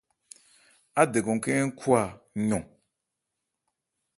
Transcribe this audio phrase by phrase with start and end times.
[1.01, 2.01] Ádɛgɔn khɛ́n ń khwa
[2.49, 2.63] yɔn.